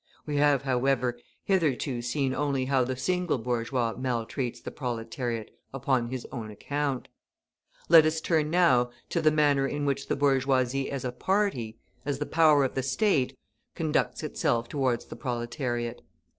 [0.25, 6.25] We have, however, hitherto seen only how the single bourgeois maltreats the proletariat upon his
[6.31, 7.07] own account.
[7.87, 12.17] Let us turn now to the manner in which the bourgeoisie as a party, as
[12.17, 13.37] the power of the State,
[13.75, 16.01] conducts itself towards the proletariat.